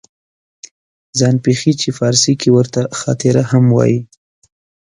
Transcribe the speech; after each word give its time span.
ځان 1.19 1.35
پېښې 1.45 1.71
چې 1.81 1.89
فارسي 1.97 2.33
کې 2.41 2.49
ورته 2.57 2.81
خاطره 2.99 3.43
هم 3.51 3.63
وایي 3.77 3.99